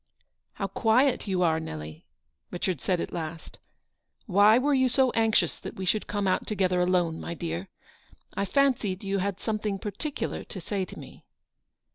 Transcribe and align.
"How 0.53 0.65
quiet 0.65 1.27
you 1.27 1.43
are, 1.43 1.59
Nelly," 1.59 2.07
Richard 2.49 2.81
said 2.81 2.99
at 2.99 3.13
last;" 3.13 3.59
why 4.25 4.57
were 4.57 4.73
you 4.73 4.89
so 4.89 5.11
anxious 5.11 5.59
that 5.59 5.75
we 5.75 5.85
should 5.85 6.07
come 6.07 6.25
out 6.27 6.47
together 6.47 6.81
alone, 6.81 7.21
my 7.21 7.35
dear? 7.35 7.69
I 8.35 8.45
fancied 8.45 9.03
you 9.03 9.19
had 9.19 9.39
something 9.39 9.77
particular 9.77 10.43
to 10.43 10.59
say 10.59 10.85
to 10.85 10.97
me." 10.97 11.23